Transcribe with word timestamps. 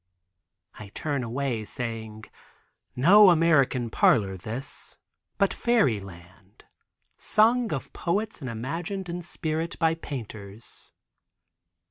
I 0.79 0.87
turn 0.87 1.21
away 1.21 1.63
saying: 1.63 2.23
"No 2.95 3.29
American 3.29 3.91
parlor 3.91 4.35
this, 4.35 4.97
but 5.37 5.53
fairyland, 5.53 6.63
sung 7.19 7.71
of 7.71 7.93
poets 7.93 8.41
and 8.41 8.49
imagined 8.49 9.09
in 9.09 9.21
spirit 9.21 9.77
by 9.77 9.93
painters. 9.93 10.91